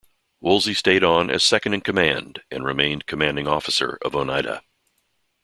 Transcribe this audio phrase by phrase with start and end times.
[0.39, 4.63] Woolsey stayed on as second in command and remained commanding officer of "Oneida".